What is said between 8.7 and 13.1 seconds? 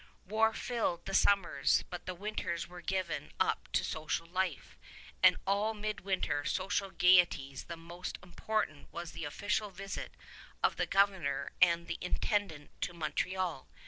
was the official visit of the Governor and the Intendant to